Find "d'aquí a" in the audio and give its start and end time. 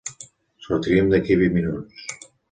1.11-1.41